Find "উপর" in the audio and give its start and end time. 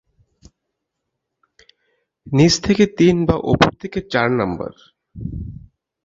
3.43-3.69